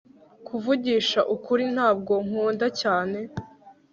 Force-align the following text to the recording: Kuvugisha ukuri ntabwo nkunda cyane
Kuvugisha 0.47 1.19
ukuri 1.35 1.65
ntabwo 1.75 2.13
nkunda 2.25 2.67
cyane 2.81 3.19